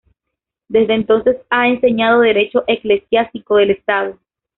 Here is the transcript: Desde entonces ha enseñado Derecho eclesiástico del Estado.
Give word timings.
Desde 0.67 0.95
entonces 0.95 1.37
ha 1.51 1.67
enseñado 1.67 2.21
Derecho 2.21 2.63
eclesiástico 2.65 3.57
del 3.57 3.69
Estado. 3.69 4.17